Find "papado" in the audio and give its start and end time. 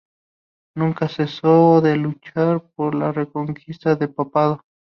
4.11-4.61